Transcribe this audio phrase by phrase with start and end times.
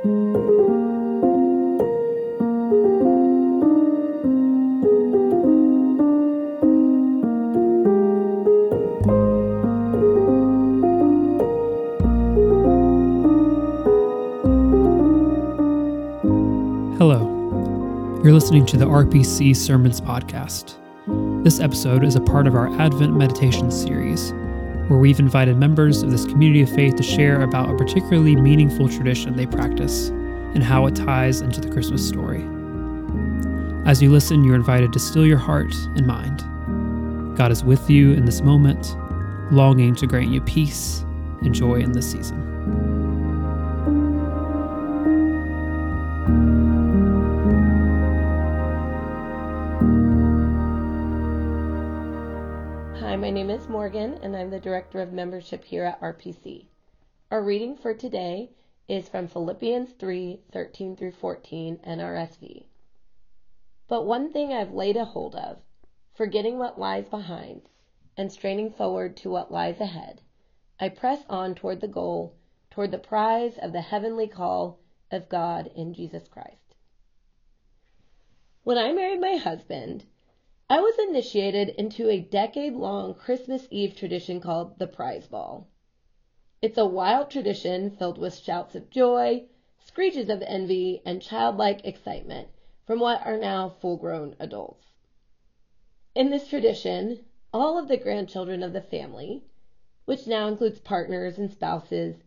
[0.00, 0.12] Hello,
[18.22, 20.76] you're listening to the RPC Sermons Podcast.
[21.42, 24.32] This episode is a part of our Advent Meditation series,
[24.88, 28.88] where we've invited members of this community of faith to share about a particularly meaningful
[28.88, 32.42] tradition they practice and how it ties into the Christmas story.
[33.86, 36.38] As you listen, you're invited to still your heart and mind.
[37.36, 38.96] God is with you in this moment,
[39.52, 41.04] longing to grant you peace
[41.42, 42.48] and joy in this season.
[53.70, 56.66] Morgan, and I'm the Director of Membership here at RPC.
[57.30, 58.50] Our reading for today
[58.86, 62.66] is from Philippians 3 13 through 14 NRSV.
[63.88, 65.56] But one thing I've laid a hold of,
[66.12, 67.70] forgetting what lies behind,
[68.14, 70.20] and straining forward to what lies ahead,
[70.78, 72.34] I press on toward the goal,
[72.70, 74.80] toward the prize of the heavenly call
[75.10, 76.74] of God in Jesus Christ.
[78.64, 80.04] When I married my husband,
[80.70, 85.64] I was initiated into a decade long Christmas Eve tradition called the Prize Ball.
[86.60, 89.44] It's a wild tradition filled with shouts of joy,
[89.78, 92.48] screeches of envy, and childlike excitement
[92.84, 94.92] from what are now full grown adults.
[96.14, 97.18] In this tradition,
[97.50, 99.42] all of the grandchildren of the family,
[100.04, 102.22] which now includes partners and spouses,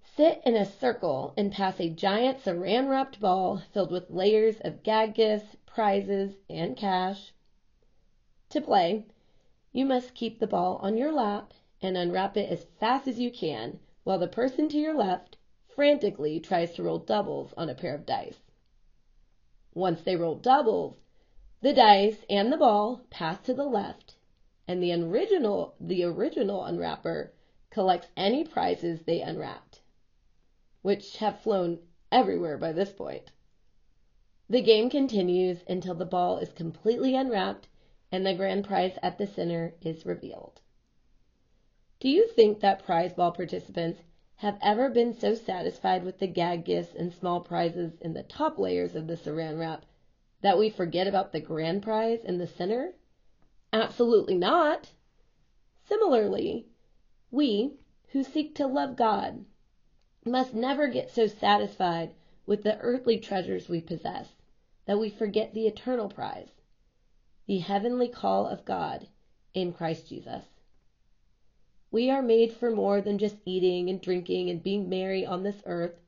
[0.00, 4.82] sit in a circle and pass a giant saran wrapped ball filled with layers of
[4.82, 7.30] gag gifts, prizes, and cash
[8.52, 9.06] to play,
[9.72, 13.30] you must keep the ball on your lap and unwrap it as fast as you
[13.30, 15.36] can while the person to your left
[15.66, 18.40] frantically tries to roll doubles on a pair of dice.
[19.74, 20.96] Once they roll doubles,
[21.62, 24.16] the dice and the ball pass to the left,
[24.68, 27.32] and the original the original unwrapper
[27.70, 29.80] collects any prizes they unwrapped,
[30.82, 31.78] which have flown
[32.10, 33.32] everywhere by this point.
[34.50, 37.68] The game continues until the ball is completely unwrapped
[38.12, 40.60] and the grand prize at the center is revealed.
[41.98, 44.02] Do you think that prize ball participants
[44.36, 48.58] have ever been so satisfied with the gag gifts and small prizes in the top
[48.58, 49.86] layers of the saran wrap
[50.42, 52.92] that we forget about the grand prize in the center?
[53.72, 54.90] Absolutely not.
[55.84, 56.66] Similarly,
[57.30, 57.78] we
[58.08, 59.46] who seek to love God
[60.26, 62.10] must never get so satisfied
[62.44, 64.28] with the earthly treasures we possess
[64.84, 66.50] that we forget the eternal prize
[67.46, 69.08] the heavenly call of God
[69.52, 70.44] in Christ Jesus.
[71.90, 75.62] We are made for more than just eating and drinking and being merry on this
[75.66, 76.00] earth.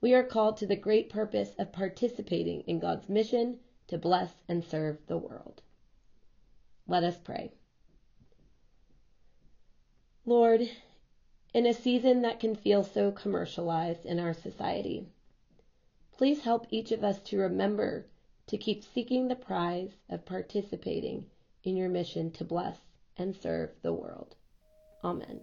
[0.00, 3.58] We are called to the great purpose of participating in God's mission
[3.88, 5.62] to bless and serve the world.
[6.86, 7.52] Let us pray.
[10.24, 10.70] Lord,
[11.52, 15.06] in a season that can feel so commercialized in our society,
[16.12, 18.06] please help each of us to remember
[18.46, 21.26] to keep seeking the prize of participating
[21.64, 22.78] in your mission to bless
[23.16, 24.34] and serve the world.
[25.04, 25.40] Amen.